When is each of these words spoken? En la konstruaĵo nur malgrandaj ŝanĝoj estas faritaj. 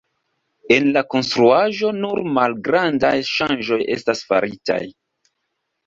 En 0.75 0.87
la 0.95 1.03
konstruaĵo 1.15 1.93
nur 1.99 2.23
malgrandaj 2.39 3.13
ŝanĝoj 3.35 3.81
estas 4.01 4.29
faritaj. 4.33 4.85